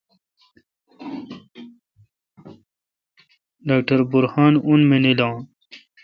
ڈاکٹر 3.67 3.99
برہان 4.11 4.53
اون 4.67 4.79
مینل 4.89 5.19
اؘ 5.27 5.33